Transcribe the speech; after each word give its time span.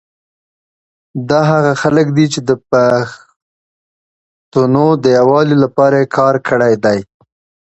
دا 1.29 1.41
هغه 1.51 1.71
خلګ 1.81 2.07
دي 2.17 2.25
چي 2.33 2.39
د 2.49 2.51
پښتونو 2.69 4.85
د 5.03 5.05
یوالي 5.19 5.55
لپاره 5.63 5.95
یي 6.03 6.07
کار 6.17 6.35
کړي 6.49 6.73
دی 6.85 6.99